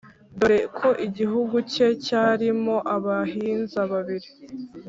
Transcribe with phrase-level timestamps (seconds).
[0.39, 4.29] dore ko igihugu cye cyarimoabahinza babiri,